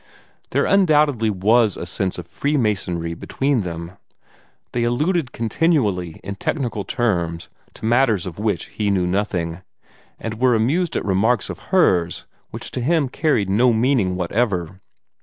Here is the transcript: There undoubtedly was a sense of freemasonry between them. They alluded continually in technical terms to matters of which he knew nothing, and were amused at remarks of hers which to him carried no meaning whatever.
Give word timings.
There 0.49 0.65
undoubtedly 0.65 1.29
was 1.29 1.77
a 1.77 1.85
sense 1.85 2.17
of 2.17 2.25
freemasonry 2.25 3.13
between 3.13 3.61
them. 3.61 3.97
They 4.71 4.83
alluded 4.83 5.31
continually 5.31 6.19
in 6.23 6.37
technical 6.37 6.83
terms 6.83 7.49
to 7.75 7.85
matters 7.85 8.25
of 8.25 8.39
which 8.39 8.65
he 8.69 8.89
knew 8.89 9.05
nothing, 9.05 9.61
and 10.19 10.39
were 10.41 10.55
amused 10.55 10.95
at 10.95 11.05
remarks 11.05 11.51
of 11.51 11.59
hers 11.69 12.25
which 12.49 12.71
to 12.71 12.81
him 12.81 13.09
carried 13.09 13.47
no 13.47 13.73
meaning 13.73 14.15
whatever. 14.15 14.81